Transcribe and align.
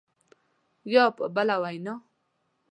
یا 0.93 1.03
په 1.17 1.25
بله 1.35 1.55
وینا 1.63 1.93